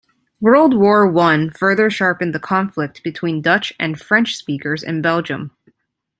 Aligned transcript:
World 0.39 0.73
War 0.73 1.05
One 1.07 1.51
further 1.51 1.91
sharpened 1.91 2.33
the 2.33 2.39
conflict 2.39 3.03
between 3.03 3.39
Dutch 3.43 3.71
and 3.79 3.99
French 4.01 4.35
speakers 4.35 4.81
in 4.81 5.03
Belgium. 5.03 5.51